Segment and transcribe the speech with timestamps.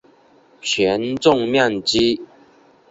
[0.59, 2.25] 全镇面积。